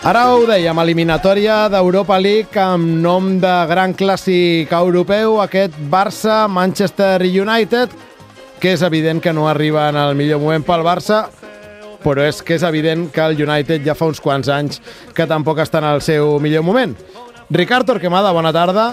Ara 0.00 0.22
ho 0.32 0.46
dèiem, 0.48 0.78
eliminatòria 0.80 1.66
d'Europa 1.68 2.16
League 2.16 2.56
amb 2.56 3.02
nom 3.02 3.34
de 3.42 3.50
gran 3.68 3.92
clàssic 3.92 4.70
europeu, 4.72 5.34
aquest 5.42 5.76
Barça-Manchester 5.92 7.26
United, 7.28 7.92
que 8.62 8.72
és 8.72 8.80
evident 8.80 9.20
que 9.20 9.34
no 9.36 9.44
arriba 9.50 9.90
en 9.90 9.98
el 10.00 10.16
millor 10.16 10.40
moment 10.40 10.64
pel 10.64 10.86
Barça, 10.86 11.26
però 12.00 12.24
és 12.24 12.40
que 12.40 12.56
és 12.56 12.64
evident 12.64 13.10
que 13.12 13.20
el 13.20 13.44
United 13.44 13.84
ja 13.84 13.92
fa 13.92 14.08
uns 14.08 14.24
quants 14.24 14.48
anys 14.48 14.80
que 15.12 15.28
tampoc 15.28 15.60
està 15.60 15.84
en 15.84 15.90
el 15.92 16.00
seu 16.00 16.38
millor 16.40 16.64
moment. 16.64 16.96
Ricard 17.52 17.92
Torquemada, 17.92 18.32
bona 18.32 18.54
tarda. 18.56 18.88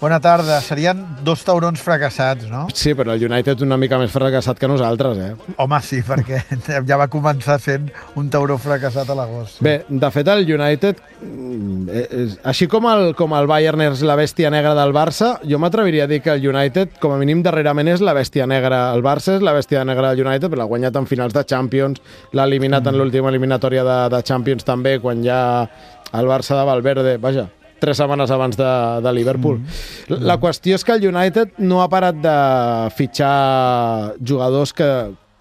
Bona 0.00 0.18
tarda. 0.20 0.58
Serien 0.60 0.98
dos 1.24 1.40
taurons 1.46 1.80
fracassats, 1.80 2.44
no? 2.50 2.66
Sí, 2.76 2.92
però 2.96 3.14
el 3.14 3.22
United 3.24 3.62
una 3.64 3.78
mica 3.80 3.96
més 4.00 4.12
fracassat 4.12 4.58
que 4.60 4.68
nosaltres, 4.68 5.18
eh? 5.24 5.54
Home, 5.62 5.78
sí, 5.84 6.02
perquè 6.04 6.42
ja 6.90 6.98
va 7.00 7.08
començar 7.12 7.56
sent 7.62 7.88
un 8.20 8.28
tauró 8.32 8.58
fracassat 8.60 9.08
a 9.08 9.16
l'agost. 9.16 9.62
Bé, 9.64 9.78
de 9.88 10.10
fet, 10.12 10.28
el 10.28 10.44
United, 10.58 11.00
eh, 11.22 12.04
és, 12.04 12.36
així 12.44 12.68
com 12.68 12.88
el, 12.92 13.14
com 13.16 13.32
el 13.38 13.48
Bayern 13.48 13.86
és 13.88 14.04
la 14.06 14.18
bèstia 14.20 14.52
negra 14.52 14.76
del 14.76 14.92
Barça, 14.96 15.32
jo 15.48 15.60
m'atreviria 15.62 16.04
a 16.04 16.12
dir 16.12 16.20
que 16.24 16.34
el 16.36 16.44
United, 16.44 16.98
com 17.00 17.16
a 17.16 17.20
mínim 17.22 17.40
darrerament, 17.46 17.88
és 17.96 18.04
la 18.04 18.14
bèstia 18.16 18.48
negra. 18.50 18.90
El 18.92 19.04
Barça 19.06 19.38
és 19.38 19.44
la 19.44 19.56
bèstia 19.56 19.84
negra 19.88 20.12
del 20.12 20.26
United, 20.26 20.50
però 20.52 20.64
l'ha 20.64 20.70
guanyat 20.76 21.00
en 21.00 21.08
finals 21.08 21.36
de 21.36 21.44
Champions, 21.48 22.04
l'ha 22.36 22.48
eliminat 22.48 22.84
mm. 22.84 22.92
en 22.92 23.00
l'última 23.00 23.32
eliminatòria 23.32 23.86
de, 23.86 24.00
de 24.12 24.24
Champions 24.28 24.66
també, 24.68 24.98
quan 25.00 25.24
ja 25.24 25.40
el 26.12 26.28
Barça 26.28 26.58
de 26.58 26.66
Valverde, 26.68 27.16
vaja, 27.22 27.48
tres 27.80 28.00
setmanes 28.00 28.30
abans 28.30 28.56
de, 28.56 28.70
de 29.02 29.12
Liverpool. 29.12 29.60
Mm. 29.60 30.22
La 30.26 30.38
qüestió 30.42 30.78
és 30.78 30.84
que 30.86 30.96
el 30.96 31.06
United 31.10 31.58
no 31.58 31.82
ha 31.82 31.90
parat 31.92 32.18
de 32.22 32.38
fitxar 32.96 34.16
jugadors 34.20 34.72
que 34.76 34.90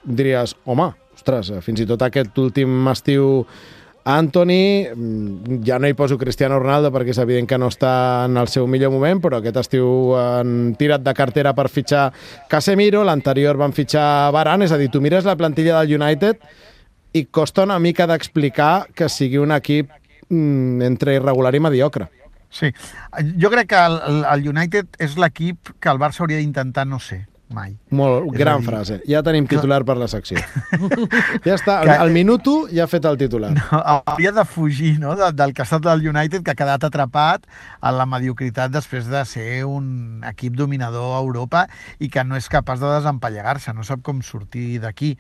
diries, 0.05 0.55
home, 0.66 0.92
ostres, 1.16 1.52
fins 1.66 1.81
i 1.81 1.88
tot 1.89 2.03
aquest 2.05 2.38
últim 2.42 2.86
estiu 2.92 3.45
Anthony, 4.05 4.86
mm, 4.94 5.64
ja 5.66 5.80
no 5.81 5.89
hi 5.89 5.95
poso 5.97 6.19
Cristiano 6.22 6.59
Ronaldo 6.61 6.92
perquè 6.94 7.09
és 7.09 7.19
evident 7.23 7.47
que 7.50 7.58
no 7.58 7.72
està 7.73 8.25
en 8.27 8.38
el 8.38 8.47
seu 8.53 8.67
millor 8.70 8.94
moment, 8.94 9.17
però 9.22 9.39
aquest 9.39 9.58
estiu 9.64 10.14
han 10.20 10.75
tirat 10.77 11.02
de 11.02 11.14
cartera 11.17 11.55
per 11.58 11.66
fitxar 11.73 12.11
Casemiro, 12.47 13.02
l'anterior 13.03 13.58
van 13.58 13.73
fitxar 13.73 14.30
Varane, 14.31 14.70
és 14.70 14.72
a 14.72 14.77
dir, 14.77 14.92
tu 14.94 15.02
mires 15.02 15.25
la 15.25 15.36
plantilla 15.36 15.81
del 15.81 15.97
United 15.97 16.38
i 17.17 17.25
costa 17.33 17.66
una 17.66 17.80
mica 17.80 18.05
d'explicar 18.05 18.92
que 18.94 19.09
sigui 19.09 19.42
un 19.42 19.55
equip 19.55 19.89
mm, 20.30 20.86
entre 20.86 21.17
irregular 21.17 21.55
i 21.55 21.64
mediocre. 21.66 22.09
Sí, 22.56 22.70
jo 23.42 23.50
crec 23.52 23.67
que 23.73 23.80
el, 23.84 24.22
el 24.31 24.45
United 24.48 24.95
és 25.03 25.17
l'equip 25.20 25.73
que 25.84 25.92
el 25.92 26.00
Barça 26.00 26.23
hauria 26.23 26.39
d'intentar 26.39 26.86
no 26.88 27.02
ser 27.03 27.25
mai. 27.54 27.76
Molt, 27.94 28.32
és 28.32 28.40
gran 28.40 28.62
dir... 28.62 28.68
frase. 28.68 28.98
Ja 29.10 29.22
tenim 29.26 29.48
titular 29.50 29.82
per 29.88 29.96
la 30.00 30.08
secció. 30.12 30.40
ja 31.48 31.56
està, 31.56 31.80
que... 31.86 31.94
al 31.94 32.12
minut 32.14 32.48
ja 32.74 32.86
ha 32.86 32.90
fet 32.90 33.06
el 33.10 33.18
titular. 33.20 33.52
No, 33.56 33.80
hauria 33.82 34.32
de 34.36 34.46
fugir 34.50 34.96
no? 35.02 35.16
de, 35.18 35.32
del 35.34 35.54
que 35.54 35.64
ha 35.64 35.68
estat 35.68 35.86
del 35.86 36.06
United, 36.10 36.44
que 36.46 36.56
ha 36.56 36.60
quedat 36.60 36.88
atrapat 36.88 37.46
en 37.82 37.98
la 37.98 38.08
mediocritat 38.10 38.73
després 38.73 39.10
de 39.12 39.23
ser 39.30 39.66
un 39.70 40.23
equip 40.28 40.58
dominador 40.58 41.16
a 41.16 41.22
Europa 41.23 41.66
i 42.00 42.10
que 42.12 42.26
no 42.28 42.38
és 42.40 42.50
capaç 42.52 42.82
de 42.84 42.92
desempallegar-se, 42.98 43.73
no 43.73 43.86
sap 43.88 44.04
com 44.06 44.22
sortir 44.26 44.82
d'aquí. 44.84 45.16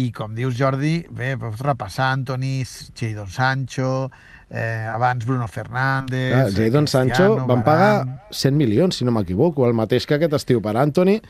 I 0.00 0.10
com 0.16 0.36
dius, 0.36 0.56
Jordi, 0.58 1.00
bé, 1.10 1.34
pots 1.40 1.64
repassar 1.64 2.12
Antoni, 2.14 2.60
Jadon 2.96 3.30
Sancho, 3.30 4.10
eh, 4.50 4.86
abans 4.90 5.24
Bruno 5.26 5.48
Fernández... 5.48 6.34
Ah, 6.34 6.48
Jadon 6.54 6.88
Sancho 6.88 7.46
van 7.46 7.64
pagar 7.64 8.26
100 8.30 8.56
milions, 8.56 8.96
si 8.96 9.04
no 9.04 9.14
m'equivoco, 9.14 9.66
el 9.66 9.76
mateix 9.78 10.06
que 10.06 10.18
aquest 10.18 10.36
estiu 10.40 10.60
per 10.64 10.76
Anthony, 10.76 11.20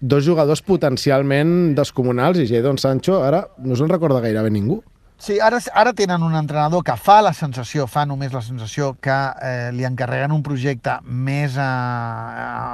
dos 0.00 0.26
jugadors 0.26 0.62
potencialment 0.62 1.74
descomunals 1.76 2.42
i 2.42 2.50
Jadon 2.50 2.78
Sancho 2.78 3.22
ara 3.24 3.46
no 3.64 3.76
se'n 3.76 3.90
recorda 3.92 4.20
gairebé 4.24 4.52
ningú. 4.52 4.82
Sí, 5.18 5.38
ara, 5.40 5.56
ara 5.72 5.94
tenen 5.96 6.20
un 6.22 6.34
entrenador 6.36 6.82
que 6.84 6.92
fa 7.00 7.22
la 7.24 7.32
sensació, 7.32 7.86
fa 7.88 8.02
només 8.04 8.34
la 8.36 8.42
sensació 8.44 8.90
que 9.00 9.14
eh, 9.40 9.70
li 9.72 9.86
encarreguen 9.88 10.34
un 10.34 10.42
projecte 10.44 10.98
més 11.08 11.56
a, 11.56 11.68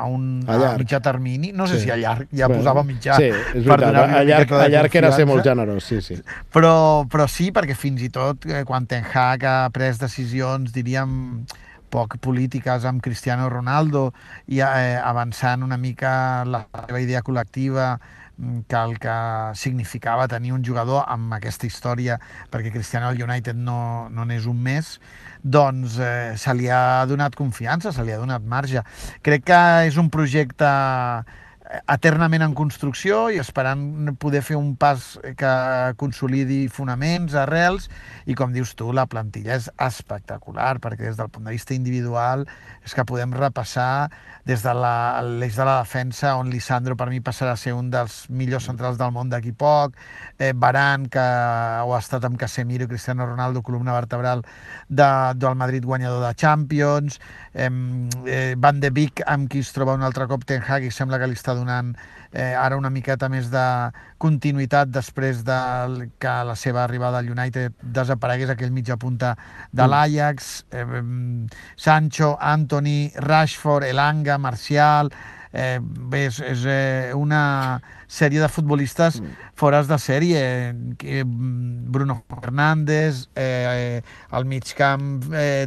a 0.02 0.08
un 0.10 0.42
a, 0.50 0.56
a 0.72 0.72
mitjà 0.80 0.98
termini. 1.04 1.52
No 1.54 1.68
sé 1.70 1.78
sí. 1.78 1.86
si 1.86 1.92
a 1.94 2.00
llarg, 2.00 2.26
ja 2.34 2.50
bueno, 2.50 2.64
posava 2.64 2.82
mitjà. 2.88 3.20
Sí, 3.22 3.30
és 3.30 3.62
veritat, 3.62 3.94
a 3.94 4.24
llarg, 4.26 4.54
a 4.58 4.66
llarg 4.74 4.98
era 4.98 5.12
ser 5.14 5.28
molt 5.30 5.46
generós, 5.46 5.86
sí, 5.86 6.00
sí. 6.02 6.18
Però, 6.52 6.74
però 7.12 7.28
sí, 7.30 7.52
perquè 7.54 7.78
fins 7.78 8.02
i 8.02 8.10
tot 8.10 8.48
eh, 8.50 8.64
quan 8.66 8.90
Ten 8.90 9.06
Hag 9.06 9.46
ha 9.46 9.56
pres 9.70 10.02
decisions, 10.02 10.74
diríem, 10.74 11.46
poc 11.92 12.16
polítiques 12.24 12.88
amb 12.88 13.04
Cristiano 13.04 13.50
Ronaldo 13.52 14.08
i 14.48 14.62
eh, 14.64 14.96
avançant 14.96 15.62
una 15.62 15.76
mica 15.76 16.42
la 16.48 16.64
seva 16.72 17.04
idea 17.04 17.20
col·lectiva 17.22 17.92
Mm, 18.38 18.60
que 18.66 18.76
el 18.76 18.98
que 18.98 19.14
significava 19.54 20.26
tenir 20.26 20.52
un 20.56 20.64
jugador 20.64 21.04
amb 21.06 21.34
aquesta 21.36 21.68
història, 21.68 22.16
perquè 22.50 22.72
Cristiano 22.72 23.10
al 23.10 23.20
United 23.20 23.54
no, 23.54 24.08
no 24.08 24.24
n'és 24.24 24.48
un 24.48 24.58
mes, 24.58 24.94
doncs 25.44 25.98
eh, 26.00 26.32
se 26.40 26.54
li 26.56 26.70
ha 26.72 27.04
donat 27.06 27.36
confiança, 27.36 27.92
se 27.92 28.02
li 28.02 28.10
ha 28.10 28.18
donat 28.18 28.42
marge. 28.42 28.82
Crec 29.22 29.44
que 29.52 29.60
és 29.90 30.00
un 30.00 30.08
projecte 30.10 30.72
eternament 31.88 32.44
en 32.44 32.54
construcció 32.56 33.28
i 33.32 33.38
esperant 33.40 34.12
poder 34.20 34.42
fer 34.44 34.58
un 34.58 34.74
pas 34.76 35.14
que 35.38 35.52
consolidi 36.00 36.66
fonaments, 36.72 37.34
arrels, 37.38 37.88
i 38.28 38.36
com 38.38 38.52
dius 38.52 38.74
tu, 38.76 38.90
la 38.92 39.06
plantilla 39.08 39.56
és 39.56 39.70
espectacular, 39.80 40.76
perquè 40.82 41.08
des 41.08 41.18
del 41.20 41.30
punt 41.32 41.48
de 41.48 41.56
vista 41.56 41.74
individual 41.74 42.44
és 42.84 42.94
que 42.94 43.06
podem 43.08 43.32
repassar 43.36 44.10
des 44.44 44.62
de 44.64 44.72
l'eix 44.74 45.54
de 45.56 45.64
la 45.64 45.78
defensa, 45.78 46.34
on 46.36 46.50
Lisandro 46.50 46.96
per 46.98 47.08
mi 47.12 47.20
passarà 47.22 47.54
a 47.54 47.60
ser 47.60 47.76
un 47.78 47.92
dels 47.92 48.24
millors 48.28 48.66
centrals 48.66 48.98
del 48.98 49.12
món 49.14 49.30
d'aquí 49.30 49.52
poc, 49.54 49.94
eh, 50.38 50.52
Baran, 50.52 51.06
que 51.06 51.22
ho 51.22 51.94
ha 51.94 52.00
estat 52.00 52.26
amb 52.26 52.40
Casemiro 52.40 52.84
i 52.84 52.90
Cristiano 52.90 53.26
Ronaldo, 53.26 53.62
columna 53.62 53.94
vertebral 53.94 54.42
de, 54.88 55.08
del 55.38 55.54
Madrid 55.54 55.86
guanyador 55.86 56.26
de 56.26 56.34
Champions, 56.34 57.20
eh, 57.54 57.70
eh, 58.26 58.54
Van 58.58 58.80
de 58.82 58.90
Beek, 58.90 59.22
amb 59.26 59.48
qui 59.48 59.62
es 59.62 59.72
troba 59.72 59.94
un 59.94 60.02
altre 60.02 60.26
cop 60.26 60.44
Ten 60.44 60.66
Hag 60.66 60.88
i 60.88 60.90
sembla 60.90 61.22
que 61.22 61.30
li 61.30 61.38
està 61.38 61.54
donant 61.54 61.61
eh, 61.70 62.54
ara 62.56 62.76
una 62.76 62.90
miqueta 62.90 63.28
més 63.28 63.50
de 63.52 63.64
continuïtat 64.18 64.88
després 64.88 65.42
de 65.44 65.58
que 66.18 66.32
la 66.48 66.56
seva 66.56 66.84
arribada 66.84 67.18
al 67.18 67.30
United 67.30 67.76
desaparegués 67.82 68.50
aquell 68.50 68.72
mitja 68.72 68.96
punta 68.96 69.36
de 69.70 69.82
mm. 69.82 69.90
l'Ajax, 69.92 70.50
eh, 70.70 71.02
Sancho, 71.76 72.36
Anthony, 72.40 73.12
Rashford, 73.16 73.84
Elanga, 73.84 74.38
Marcial, 74.38 75.12
eh, 75.52 75.78
bé, 75.80 76.26
és, 76.30 76.40
és 76.40 76.64
eh, 76.66 77.12
una 77.16 77.80
sèrie 78.12 78.42
de 78.42 78.48
futbolistes 78.52 79.20
mm. 79.20 79.52
fores 79.56 79.88
de 79.88 79.96
sèrie. 80.00 80.40
Eh, 81.00 81.22
Bruno 81.24 82.18
Fernández, 82.28 83.26
eh, 83.36 84.02
al 84.30 84.44
mig 84.44 84.68
camp, 84.76 85.24
eh, 85.32 85.66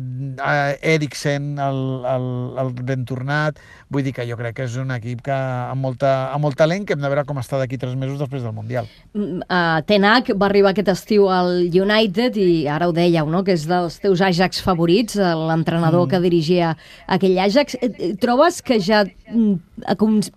Eriksen, 0.81 1.55
el, 1.61 1.79
el, 2.05 2.27
el 2.61 2.73
ben 2.85 3.05
tornat. 3.09 3.57
Vull 3.89 4.05
dir 4.05 4.13
que 4.13 4.25
jo 4.29 4.37
crec 4.37 4.59
que 4.59 4.67
és 4.69 4.77
un 4.81 4.93
equip 4.93 5.23
que 5.25 5.33
amb, 5.33 5.81
molta, 5.81 6.13
amb 6.33 6.45
molt 6.45 6.57
talent 6.59 6.85
que 6.85 6.93
hem 6.93 7.01
de 7.01 7.09
veure 7.09 7.25
com 7.25 7.41
està 7.41 7.57
d'aquí 7.61 7.79
tres 7.81 7.95
mesos 7.97 8.21
després 8.21 8.45
del 8.45 8.53
Mundial. 8.55 8.89
Uh, 9.15 9.81
Tenac 9.89 10.31
va 10.37 10.49
arribar 10.49 10.73
aquest 10.75 10.91
estiu 10.93 11.29
al 11.33 11.65
United 11.65 12.37
i 12.41 12.65
ara 12.69 12.89
ho 12.89 12.93
dèieu, 12.95 13.29
no? 13.31 13.41
que 13.45 13.55
és 13.57 13.65
dels 13.69 13.97
teus 14.03 14.21
Ajax 14.25 14.61
favorits, 14.65 15.17
l'entrenador 15.17 16.05
mm. 16.05 16.13
que 16.13 16.21
dirigia 16.25 16.73
aquell 17.09 17.39
Ajax. 17.41 17.79
Trobes 18.21 18.61
que 18.65 18.79
ja 18.83 19.03
mm, 19.05 19.24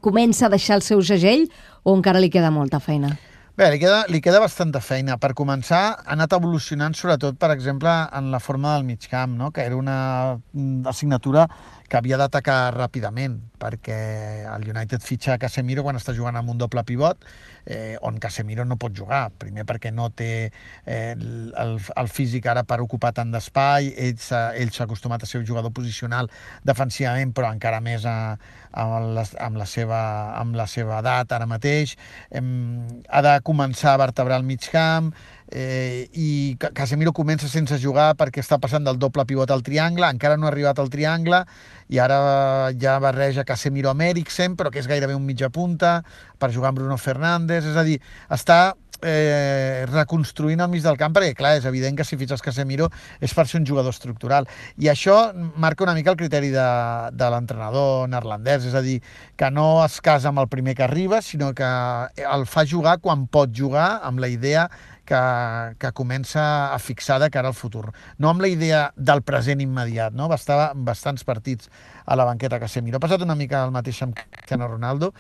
comença 0.00 0.47
a 0.47 0.53
deixar 0.53 0.78
el 0.78 0.84
seu 0.87 1.03
segell 1.03 1.48
o 1.84 1.97
encara 1.97 2.21
li 2.21 2.30
queda 2.30 2.51
molta 2.51 2.80
feina? 2.80 3.16
Bé, 3.59 3.66
li 3.72 3.80
queda, 3.83 4.04
li 4.07 4.21
queda 4.22 4.39
bastanta 4.39 4.78
feina. 4.78 5.16
Per 5.18 5.33
començar, 5.34 5.80
ha 5.98 6.13
anat 6.15 6.36
evolucionant 6.36 6.95
sobretot, 6.95 7.34
per 7.42 7.48
exemple, 7.51 7.91
en 8.15 8.28
la 8.30 8.39
forma 8.39 8.77
del 8.77 8.84
mig 8.86 9.09
camp, 9.10 9.34
no? 9.34 9.48
que 9.51 9.65
era 9.66 9.74
una 9.74 9.97
mm, 10.53 10.86
assignatura 10.86 11.48
que 11.91 11.98
havia 11.98 12.21
d'atacar 12.21 12.60
ràpidament, 12.77 13.34
perquè 13.60 13.99
el 14.49 14.66
United 14.71 15.03
fitxa 15.05 15.39
Casemiro 15.41 15.84
quan 15.87 15.99
està 15.99 16.15
jugant 16.16 16.39
amb 16.39 16.53
un 16.53 16.59
doble 16.60 16.84
pivot, 16.87 17.25
eh, 17.66 17.97
on 18.07 18.19
Casemiro 18.22 18.65
no 18.65 18.78
pot 18.81 18.95
jugar. 18.97 19.28
Primer 19.39 19.66
perquè 19.69 19.93
no 19.95 20.09
té 20.10 20.31
eh, 20.87 21.15
el, 21.15 21.75
el 21.78 22.13
físic 22.13 22.49
ara 22.49 22.65
per 22.69 22.81
ocupar 22.84 23.13
tant 23.16 23.33
d'espai, 23.34 23.93
ell 23.99 24.19
s'ha 24.22 24.87
acostumat 24.87 25.22
a 25.22 25.31
ser 25.31 25.43
un 25.43 25.49
jugador 25.49 25.75
posicional 25.75 26.31
defensivament, 26.65 27.34
però 27.37 27.53
encara 27.53 27.83
més 27.84 28.07
a, 28.09 28.37
amb, 28.72 29.13
la, 29.16 29.25
amb, 29.45 29.59
la 29.61 29.66
seva, 29.69 30.01
amb 30.39 30.57
la 30.59 30.69
seva 30.71 31.01
edat 31.03 31.33
ara 31.34 31.49
mateix. 31.51 31.97
Hem, 32.31 32.53
ha 33.09 33.25
de 33.25 33.34
començar 33.47 33.95
a 33.95 34.04
vertebrar 34.07 34.41
el 34.41 34.47
mig 34.49 34.71
camp, 34.72 35.13
eh, 35.50 36.09
i 36.12 36.56
Casemiro 36.74 37.12
comença 37.16 37.48
sense 37.48 37.78
jugar 37.83 38.12
perquè 38.18 38.42
està 38.45 38.59
passant 38.60 38.84
del 38.84 38.98
doble 39.00 39.24
pivot 39.28 39.50
al 39.50 39.65
triangle, 39.66 40.10
encara 40.10 40.36
no 40.36 40.48
ha 40.48 40.53
arribat 40.53 40.78
al 40.78 40.91
triangle, 40.92 41.45
i 41.89 42.00
ara 42.03 42.72
ja 42.78 42.98
barreja 43.03 43.47
Casemiro 43.48 43.92
amb 43.92 44.04
Eriksen, 44.09 44.56
però 44.56 44.72
que 44.72 44.83
és 44.83 44.91
gairebé 44.91 45.16
un 45.16 45.24
mitja 45.27 45.48
punta, 45.48 46.03
per 46.39 46.53
jugar 46.53 46.72
amb 46.72 46.83
Bruno 46.83 46.98
Fernández, 47.00 47.65
és 47.66 47.78
a 47.78 47.86
dir, 47.86 47.98
està 48.30 48.77
eh, 49.03 49.86
reconstruint 49.89 50.60
al 50.60 50.71
mig 50.71 50.83
del 50.83 50.98
camp, 50.98 51.15
perquè 51.15 51.34
clar, 51.39 51.56
és 51.59 51.66
evident 51.68 51.97
que 51.98 52.06
si 52.06 52.18
fitxes 52.18 52.42
Casemiro 52.42 52.89
és 53.21 53.34
per 53.34 53.47
ser 53.47 53.60
un 53.60 53.66
jugador 53.66 53.94
estructural. 53.94 54.48
I 54.78 54.91
això 54.92 55.18
marca 55.56 55.84
una 55.86 55.94
mica 55.94 56.12
el 56.12 56.18
criteri 56.21 56.51
de, 56.54 56.68
de 57.15 57.30
l'entrenador 57.33 58.09
neerlandès, 58.10 58.68
és 58.68 58.77
a 58.78 58.83
dir, 58.84 58.98
que 59.39 59.51
no 59.54 59.84
es 59.84 60.01
casa 60.04 60.33
amb 60.33 60.42
el 60.42 60.51
primer 60.51 60.77
que 60.78 60.86
arriba, 60.86 61.22
sinó 61.22 61.53
que 61.54 61.68
el 62.27 62.47
fa 62.47 62.66
jugar 62.66 62.98
quan 63.04 63.27
pot 63.27 63.54
jugar, 63.54 63.98
amb 64.03 64.22
la 64.22 64.30
idea 64.33 64.68
que, 65.09 65.21
que 65.81 65.91
comença 65.97 66.43
a 66.75 66.78
fixar 66.78 67.19
de 67.22 67.31
cara 67.33 67.49
al 67.49 67.57
futur. 67.57 67.89
No 68.19 68.28
amb 68.28 68.45
la 68.45 68.51
idea 68.53 68.83
del 68.97 69.22
present 69.25 69.63
immediat, 69.65 70.13
no? 70.13 70.28
Va 70.28 70.37
estar 70.37 70.72
bastants 70.77 71.25
partits 71.25 71.71
a 72.05 72.16
la 72.19 72.27
banqueta 72.28 72.60
Casemiro. 72.60 72.99
Ha 72.99 73.05
passat 73.07 73.25
una 73.25 73.37
mica 73.39 73.65
el 73.65 73.72
mateix 73.75 74.03
amb 74.05 74.16
Cristiano 74.19 74.69
Ronaldo 74.69 75.13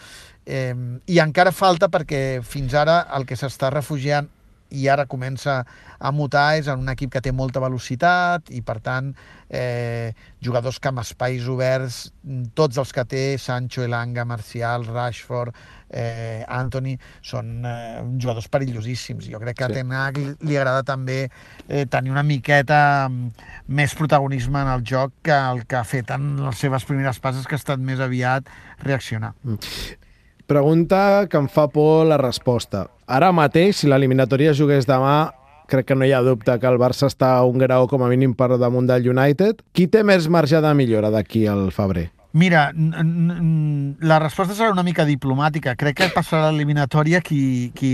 eh, 0.44 0.74
i 1.06 1.20
encara 1.24 1.54
falta 1.56 1.88
perquè 1.92 2.42
fins 2.44 2.76
ara 2.76 3.00
el 3.16 3.24
que 3.28 3.38
s'està 3.40 3.72
refugiant 3.72 4.28
i 4.70 4.88
ara 4.88 5.06
comença 5.08 5.62
a 5.98 6.12
mutar 6.12 6.58
és 6.58 6.68
en 6.68 6.84
un 6.84 6.92
equip 6.92 7.12
que 7.14 7.22
té 7.24 7.32
molta 7.32 7.60
velocitat 7.62 8.52
i 8.54 8.60
per 8.62 8.78
tant 8.84 9.12
eh, 9.48 10.12
jugadors 10.44 10.78
que 10.78 10.90
amb 10.90 11.02
espais 11.02 11.46
oberts 11.48 12.08
tots 12.54 12.78
els 12.78 12.92
que 12.92 13.04
té, 13.08 13.24
Sancho, 13.40 13.82
Elanga, 13.86 14.24
Marcial, 14.28 14.84
Rashford 14.88 15.56
eh, 15.90 16.44
Anthony, 16.48 16.96
són 17.24 17.64
eh, 17.64 18.02
jugadors 18.20 18.48
perillosíssims. 18.52 19.28
Jo 19.32 19.40
crec 19.42 19.58
que 19.60 19.68
sí. 19.68 19.72
a 19.72 19.78
Ten 19.78 19.94
Hag 19.96 20.20
li, 20.20 20.34
li 20.50 20.58
agrada 20.58 20.84
també 20.86 21.20
eh, 21.24 21.86
tenir 21.90 22.12
una 22.12 22.26
miqueta 22.26 22.80
mm, 23.08 23.48
més 23.78 23.96
protagonisme 23.98 24.60
en 24.64 24.74
el 24.74 24.84
joc 24.86 25.16
que 25.24 25.38
el 25.38 25.64
que 25.68 25.80
ha 25.80 25.86
fet 25.88 26.12
en 26.14 26.34
les 26.44 26.60
seves 26.60 26.84
primeres 26.88 27.22
passes, 27.24 27.48
que 27.48 27.56
ha 27.56 27.62
estat 27.62 27.80
més 27.80 28.04
aviat 28.04 28.52
reaccionar. 28.84 29.34
Mm. 29.44 30.06
Pregunta 30.48 31.28
que 31.28 31.36
em 31.36 31.44
fa 31.44 31.66
por 31.68 32.06
la 32.08 32.16
resposta. 32.16 32.86
Ara 33.04 33.28
mateix, 33.36 33.82
si 33.82 33.88
l'eliminatòria 33.90 34.54
jugués 34.56 34.86
demà, 34.88 35.28
crec 35.68 35.90
que 35.90 35.96
no 35.98 36.06
hi 36.08 36.14
ha 36.16 36.22
dubte 36.24 36.54
que 36.56 36.70
el 36.70 36.78
Barça 36.80 37.10
està 37.12 37.34
a 37.36 37.42
un 37.44 37.60
grau 37.60 37.84
com 37.84 38.00
a 38.00 38.08
mínim 38.08 38.32
per 38.32 38.54
damunt 38.56 38.88
del 38.88 39.10
United. 39.12 39.60
Qui 39.76 39.90
té 39.92 40.00
més 40.00 40.24
marge 40.32 40.62
de 40.64 40.70
millora 40.72 41.10
d'aquí 41.12 41.44
al 41.52 41.68
febrer? 41.68 42.06
Mira, 42.32 42.70
la 42.72 44.18
resposta 44.22 44.56
serà 44.56 44.70
una 44.72 44.84
mica 44.86 45.04
diplomàtica. 45.04 45.74
Crec 45.76 45.98
que 46.00 46.08
passarà 46.14 46.48
l'eliminatòria 46.48 47.20
qui, 47.24 47.40
qui, 47.76 47.90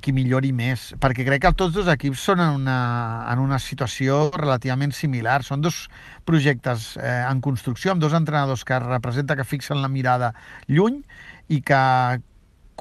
qui 0.00 0.14
millori 0.16 0.52
més, 0.56 0.90
perquè 1.00 1.26
crec 1.28 1.44
que 1.44 1.52
tots 1.56 1.74
dos 1.76 1.90
equips 1.92 2.24
són 2.24 2.40
en 2.40 2.56
una, 2.62 2.78
en 3.32 3.42
una 3.42 3.58
situació 3.60 4.30
relativament 4.36 4.96
similar. 4.96 5.42
Són 5.44 5.60
dos 5.60 5.86
projectes 6.24 6.94
eh, 6.96 7.18
en 7.26 7.44
construcció, 7.44 7.92
amb 7.92 8.00
dos 8.00 8.16
entrenadors 8.16 8.64
que 8.64 8.80
representa 8.80 9.36
que 9.36 9.48
fixen 9.48 9.84
la 9.84 9.92
mirada 9.92 10.32
lluny 10.68 11.02
i 11.52 11.60
que 11.64 11.82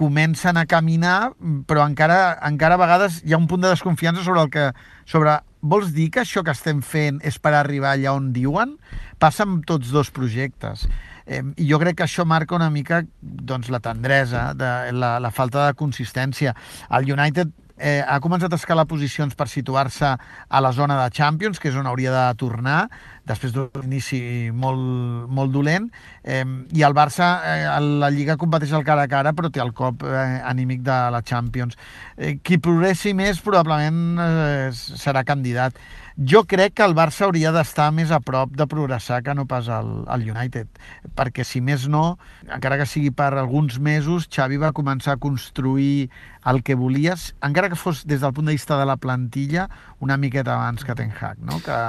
comencen 0.02 0.58
a 0.58 0.66
caminar, 0.66 1.34
però 1.68 1.84
encara, 1.86 2.40
encara 2.48 2.78
a 2.78 2.82
vegades 2.82 3.22
hi 3.26 3.36
ha 3.36 3.40
un 3.42 3.48
punt 3.52 3.64
de 3.66 3.72
desconfiança 3.74 4.24
sobre 4.26 4.46
el 4.46 4.52
que... 4.54 4.72
sobre 5.06 5.40
vols 5.62 5.92
dir 5.94 6.08
que 6.10 6.24
això 6.24 6.42
que 6.42 6.54
estem 6.56 6.80
fent 6.82 7.20
és 7.28 7.38
per 7.38 7.54
arribar 7.54 7.92
allà 7.94 8.16
on 8.18 8.32
diuen? 8.34 8.78
Passa 9.22 9.46
amb 9.46 9.66
tots 9.70 9.92
dos 9.94 10.10
projectes. 10.10 10.88
Eh, 11.28 11.44
I 11.62 11.68
jo 11.70 11.78
crec 11.82 12.00
que 12.00 12.08
això 12.08 12.26
marca 12.26 12.58
una 12.58 12.72
mica 12.74 13.04
doncs, 13.22 13.70
la 13.70 13.80
tendresa, 13.80 14.52
de, 14.58 14.72
la, 14.98 15.18
la 15.22 15.32
falta 15.32 15.68
de 15.68 15.78
consistència. 15.78 16.56
El 16.90 17.12
United 17.14 17.54
eh, 17.82 18.02
ha 18.06 18.20
començat 18.22 18.54
a 18.54 18.60
escalar 18.60 18.86
posicions 18.88 19.34
per 19.36 19.48
situar-se 19.50 20.14
a 20.14 20.62
la 20.62 20.72
zona 20.72 21.00
de 21.02 21.10
Champions, 21.18 21.60
que 21.60 21.72
és 21.72 21.78
on 21.80 21.90
hauria 21.90 22.14
de 22.14 22.26
tornar, 22.38 22.86
després 23.28 23.54
d'un 23.56 23.86
inici 23.88 24.22
molt, 24.54 25.28
molt 25.30 25.54
dolent, 25.54 25.90
eh, 26.24 26.46
i 26.78 26.86
el 26.86 26.96
Barça, 26.98 27.32
eh, 27.50 27.66
la 28.02 28.12
Lliga 28.14 28.38
competeix 28.38 28.74
al 28.78 28.86
cara 28.86 29.08
a 29.08 29.12
cara, 29.12 29.34
però 29.34 29.50
té 29.50 29.64
el 29.64 29.74
cop 29.74 30.06
eh, 30.06 30.42
anímic 30.46 30.86
de 30.86 31.00
la 31.12 31.24
Champions. 31.26 31.78
Eh, 32.18 32.38
qui 32.44 32.62
progressi 32.62 33.16
més 33.18 33.42
probablement 33.42 34.22
eh, 34.22 34.70
serà 34.72 35.26
candidat. 35.26 35.78
Jo 36.22 36.44
crec 36.46 36.76
que 36.78 36.84
el 36.86 36.92
Barça 36.94 37.24
hauria 37.26 37.50
d'estar 37.56 37.88
més 37.98 38.12
a 38.14 38.20
prop 38.22 38.52
de 38.54 38.68
progressar 38.70 39.24
que 39.26 39.34
no 39.34 39.48
pas 39.50 39.66
el, 39.74 39.88
el 40.06 40.26
United, 40.30 40.68
perquè 41.18 41.42
si 41.48 41.64
més 41.66 41.88
no, 41.90 42.20
encara 42.46 42.78
que 42.78 42.86
sigui 42.86 43.10
per 43.10 43.32
alguns 43.32 43.80
mesos, 43.82 44.28
Xavi 44.30 44.60
va 44.62 44.70
començar 44.78 45.16
a 45.16 45.22
construir 45.24 46.12
el 46.52 46.62
que 46.68 46.78
volies, 46.78 47.32
encara 47.42 47.72
que 47.74 47.80
fos 47.80 48.04
des 48.06 48.22
del 48.22 48.36
punt 48.38 48.52
de 48.52 48.54
vista 48.54 48.78
de 48.78 48.86
la 48.86 49.00
plantilla, 49.02 49.66
una 49.98 50.20
miqueta 50.22 50.54
abans 50.54 50.86
que 50.86 50.94
Ten 51.00 51.10
Hag, 51.10 51.42
no? 51.42 51.58
que, 51.66 51.80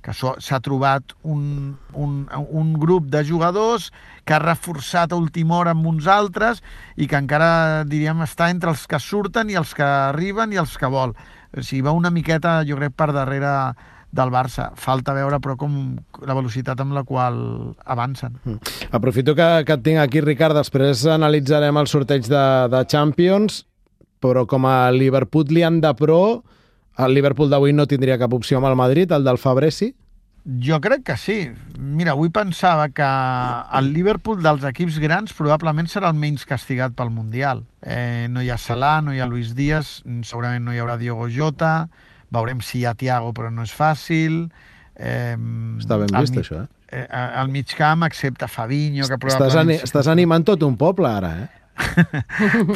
que 0.00 0.16
s'ha 0.16 0.62
trobat 0.64 1.12
un, 1.20 1.76
un, 1.92 2.16
un 2.32 2.72
grup 2.80 3.12
de 3.12 3.24
jugadors 3.28 3.90
que 4.24 4.38
ha 4.38 4.40
reforçat 4.40 5.12
a 5.12 5.20
última 5.20 5.60
hora 5.60 5.76
amb 5.76 5.92
uns 5.92 6.08
altres 6.08 6.64
i 6.96 7.10
que 7.10 7.20
encara, 7.20 7.84
diríem, 7.84 8.24
està 8.24 8.48
entre 8.54 8.72
els 8.72 8.88
que 8.88 9.02
surten 9.02 9.52
i 9.52 9.60
els 9.60 9.76
que 9.76 9.84
arriben 9.84 10.56
i 10.56 10.64
els 10.64 10.78
que 10.80 10.88
vol 10.88 11.18
sigui, 11.62 11.82
va 11.86 11.94
una 11.94 12.10
miqueta, 12.10 12.62
jo 12.66 12.78
crec, 12.80 12.94
per 12.96 13.12
darrere 13.14 13.52
del 14.14 14.30
Barça. 14.30 14.70
Falta 14.78 15.14
veure, 15.14 15.40
però, 15.42 15.56
com 15.58 15.96
la 16.26 16.36
velocitat 16.36 16.80
amb 16.80 16.94
la 16.96 17.04
qual 17.06 17.36
avancen. 17.84 18.38
Mm. 18.44 18.74
Aprofito 18.94 19.34
que, 19.34 19.48
que 19.66 19.76
et 19.76 19.84
tinc 19.86 20.02
aquí, 20.02 20.22
Ricard. 20.22 20.56
Després 20.56 21.04
analitzarem 21.10 21.78
el 21.80 21.90
sorteig 21.90 22.26
de, 22.30 22.44
de 22.72 22.84
Champions, 22.90 23.64
però 24.22 24.46
com 24.48 24.66
a 24.66 24.90
Liverpool 24.94 25.44
de 25.44 25.94
pro, 25.98 26.42
el 26.98 27.12
Liverpool 27.12 27.50
d'avui 27.50 27.72
no 27.72 27.86
tindria 27.86 28.18
cap 28.18 28.32
opció 28.32 28.58
amb 28.58 28.70
el 28.70 28.76
Madrid, 28.76 29.12
el 29.12 29.24
del 29.24 29.38
Fabresi? 29.38 29.94
Jo 30.44 30.76
crec 30.84 31.06
que 31.08 31.16
sí. 31.16 31.38
Mira, 31.78 32.12
avui 32.12 32.28
pensava 32.28 32.90
que 32.92 33.06
el 33.78 33.92
Liverpool 33.94 34.42
dels 34.44 34.64
equips 34.68 34.98
grans 35.00 35.32
probablement 35.36 35.88
serà 35.88 36.10
el 36.12 36.18
menys 36.20 36.44
castigat 36.44 36.92
pel 36.98 37.08
Mundial. 37.14 37.62
Eh, 37.80 38.28
no 38.28 38.44
hi 38.44 38.50
ha 38.52 38.58
Salah, 38.60 38.98
no 39.00 39.14
hi 39.14 39.22
ha 39.24 39.28
Luis 39.30 39.54
Díaz, 39.56 40.02
segurament 40.28 40.66
no 40.66 40.74
hi 40.74 40.82
haurà 40.82 40.98
Diogo 41.00 41.30
Jota, 41.32 41.88
veurem 42.34 42.60
si 42.60 42.82
hi 42.82 42.84
ha 42.84 42.92
Thiago, 42.92 43.32
però 43.32 43.48
no 43.48 43.64
és 43.64 43.72
fàcil. 43.72 44.42
Eh, 44.94 45.34
Està 45.80 45.98
ben 46.02 46.12
vist, 46.12 46.36
això, 46.44 46.60
eh? 46.60 47.00
eh? 47.00 47.06
Al 47.08 47.48
mig 47.48 47.72
camp, 47.78 48.04
excepte 48.04 48.48
Fabinho, 48.48 49.08
que 49.08 49.16
probablement... 49.16 49.48
Estàs, 49.48 49.60
ani 49.64 49.80
estàs 49.80 50.12
animant 50.12 50.44
tot 50.44 50.62
un 50.68 50.76
poble, 50.76 51.08
ara, 51.08 51.32
eh? 51.46 51.63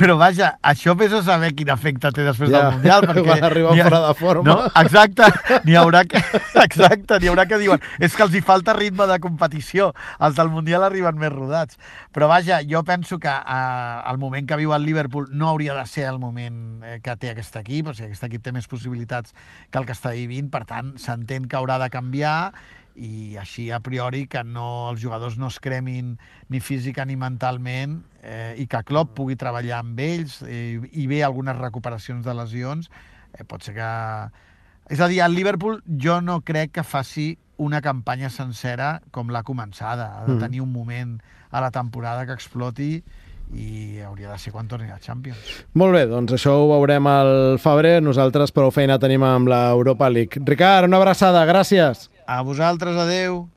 Però 0.01 0.17
vaja, 0.19 0.53
això 0.63 0.95
vés 0.99 1.13
a 1.15 1.21
saber 1.27 1.51
quin 1.57 1.71
efecte 1.73 2.11
té 2.15 2.25
després 2.27 2.51
ja, 2.51 2.65
del 2.65 2.79
Mundial. 2.79 3.07
Perquè 3.09 3.25
van 3.33 3.47
arribar 3.49 3.75
ha, 3.75 3.85
fora 3.87 4.01
de 4.05 4.15
forma. 4.19 4.47
No? 4.49 4.57
Exacte, 4.83 5.29
n'hi 5.67 5.77
haurà, 5.79 6.05
que, 6.09 6.23
exacte, 6.67 7.19
n'hi 7.23 7.31
haurà 7.31 7.47
que 7.51 7.61
diuen 7.61 7.83
és 8.03 8.15
que 8.17 8.25
els 8.27 8.37
hi 8.39 8.43
falta 8.45 8.75
ritme 8.77 9.09
de 9.11 9.19
competició. 9.23 9.91
Els 10.25 10.39
del 10.39 10.53
Mundial 10.55 10.87
arriben 10.87 11.19
més 11.21 11.33
rodats. 11.35 11.79
Però 12.15 12.31
vaja, 12.31 12.61
jo 12.67 12.83
penso 12.87 13.21
que 13.23 13.33
eh, 13.33 14.11
el 14.11 14.21
moment 14.23 14.49
que 14.49 14.59
viu 14.61 14.75
el 14.77 14.87
Liverpool 14.87 15.29
no 15.33 15.53
hauria 15.53 15.77
de 15.79 15.87
ser 15.91 16.09
el 16.11 16.19
moment 16.23 16.83
eh, 16.85 16.99
que 17.05 17.17
té 17.21 17.33
aquest 17.35 17.61
equip, 17.63 17.93
o 17.93 17.97
sigui, 17.97 18.11
aquest 18.13 18.27
equip 18.31 18.45
té 18.45 18.55
més 18.55 18.69
possibilitats 18.71 19.35
que 19.71 19.81
el 19.81 19.87
que 19.87 19.97
està 19.97 20.15
vivint, 20.17 20.51
per 20.51 20.65
tant, 20.69 20.95
s'entén 21.01 21.49
que 21.49 21.59
haurà 21.59 21.79
de 21.83 21.91
canviar 21.93 22.39
i 22.99 23.37
així 23.39 23.69
a 23.71 23.79
priori 23.85 24.27
que 24.31 24.43
no, 24.45 24.91
els 24.91 25.01
jugadors 25.03 25.39
no 25.39 25.49
es 25.53 25.59
cremin 25.63 26.17
ni 26.51 26.61
física 26.61 27.05
ni 27.07 27.17
mentalment 27.17 28.01
eh, 28.23 28.55
i 28.59 28.67
que 28.67 28.83
Klopp 28.87 29.15
pugui 29.19 29.39
treballar 29.39 29.79
amb 29.83 30.01
ells 30.03 30.41
eh, 30.43 30.81
i 30.93 31.07
bé 31.11 31.23
algunes 31.23 31.59
recuperacions 31.59 32.27
de 32.27 32.35
lesions, 32.35 32.91
eh, 33.35 33.45
pot 33.47 33.63
ser 33.63 33.77
que... 33.79 33.93
És 34.89 35.03
a 35.05 35.09
dir, 35.11 35.21
el 35.21 35.37
Liverpool 35.37 35.83
jo 36.01 36.19
no 36.25 36.41
crec 36.41 36.73
que 36.79 36.87
faci 36.87 37.35
una 37.59 37.83
campanya 37.85 38.31
sencera 38.33 39.03
com 39.13 39.31
la 39.35 39.43
començada. 39.45 40.09
Ha 40.17 40.27
de 40.27 40.35
mm. 40.37 40.43
tenir 40.43 40.63
un 40.65 40.73
moment 40.73 41.19
a 41.51 41.61
la 41.61 41.71
temporada 41.75 42.25
que 42.27 42.33
exploti 42.33 42.93
i 43.55 44.01
hauria 44.05 44.31
de 44.33 44.39
ser 44.41 44.53
quan 44.53 44.69
torni 44.69 44.91
a 44.93 44.99
Champions. 45.01 45.65
Molt 45.81 45.97
bé, 45.97 46.05
doncs 46.09 46.35
això 46.37 46.55
ho 46.57 46.69
veurem 46.73 47.07
al 47.09 47.33
febrer. 47.63 47.99
Nosaltres 48.05 48.53
prou 48.55 48.73
feina 48.75 48.99
tenim 49.01 49.25
amb 49.25 49.49
l'Europa 49.49 50.11
League. 50.13 50.41
Ricard, 50.45 50.89
una 50.89 51.01
abraçada, 51.01 51.45
gràcies. 51.49 52.09
A 52.29 52.43
vosaltres, 52.43 52.95
adeu. 52.95 53.49